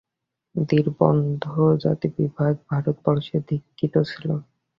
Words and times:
দৃঢ়বদ্ধ 0.55 1.45
জাতিবিভাগও 1.83 2.63
ভারতবর্ষে 2.69 3.37
ধিক্কৃত 3.47 3.95
ছিল। 4.09 4.27